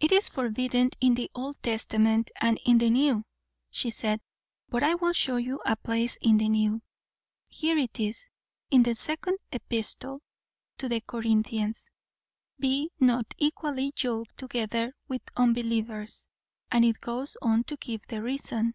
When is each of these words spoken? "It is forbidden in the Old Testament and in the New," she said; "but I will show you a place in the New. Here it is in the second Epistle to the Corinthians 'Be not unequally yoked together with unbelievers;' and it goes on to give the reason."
"It 0.00 0.10
is 0.10 0.30
forbidden 0.30 0.88
in 1.02 1.16
the 1.16 1.30
Old 1.34 1.62
Testament 1.62 2.30
and 2.40 2.58
in 2.64 2.78
the 2.78 2.88
New," 2.88 3.26
she 3.70 3.90
said; 3.90 4.22
"but 4.70 4.82
I 4.82 4.94
will 4.94 5.12
show 5.12 5.36
you 5.36 5.60
a 5.66 5.76
place 5.76 6.16
in 6.22 6.38
the 6.38 6.48
New. 6.48 6.80
Here 7.50 7.76
it 7.76 8.00
is 8.00 8.30
in 8.70 8.84
the 8.84 8.94
second 8.94 9.36
Epistle 9.52 10.22
to 10.78 10.88
the 10.88 11.02
Corinthians 11.02 11.90
'Be 12.58 12.90
not 12.98 13.34
unequally 13.38 13.92
yoked 13.98 14.34
together 14.38 14.94
with 15.08 15.20
unbelievers;' 15.36 16.26
and 16.72 16.82
it 16.86 17.02
goes 17.02 17.36
on 17.42 17.64
to 17.64 17.76
give 17.76 18.00
the 18.08 18.22
reason." 18.22 18.74